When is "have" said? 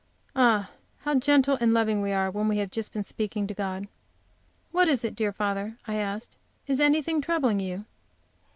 2.57-2.71